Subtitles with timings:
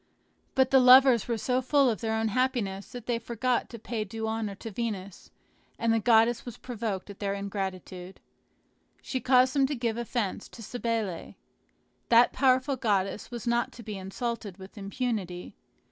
[0.55, 4.03] But the lovers were so full of their own happiness that they forgot to pay
[4.03, 5.29] due honor to Venus;
[5.77, 8.19] and the goddess was provoked at their ingratitude.
[9.03, 11.35] She caused them to give offence to Cybele.
[12.09, 15.55] That powerful goddess was not to be insulted with impunity.